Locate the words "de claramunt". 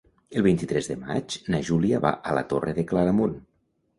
2.79-3.37